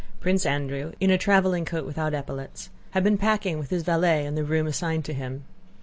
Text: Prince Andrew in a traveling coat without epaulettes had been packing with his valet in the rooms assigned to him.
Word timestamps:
Prince 0.19 0.47
Andrew 0.47 0.93
in 0.99 1.11
a 1.11 1.17
traveling 1.19 1.63
coat 1.63 1.85
without 1.85 2.15
epaulettes 2.15 2.71
had 2.89 3.03
been 3.03 3.19
packing 3.19 3.59
with 3.59 3.69
his 3.69 3.83
valet 3.83 4.25
in 4.25 4.33
the 4.33 4.43
rooms 4.43 4.71
assigned 4.71 5.05
to 5.05 5.13
him. 5.13 5.43